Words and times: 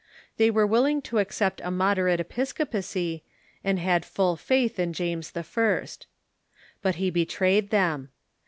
They 0.37 0.49
were 0.49 0.65
willing 0.65 1.03
to 1.03 1.19
accept 1.19 1.61
a 1.63 1.69
moderate 1.69 2.19
episcopacy, 2.19 3.23
and 3.63 3.77
had 3.77 4.03
full 4.03 4.35
faith 4.35 4.79
in 4.79 4.93
James 4.93 5.31
I. 5.35 5.45
But 6.81 6.95
he 6.95 7.11
betrayed 7.11 7.69
them. 7.69 8.09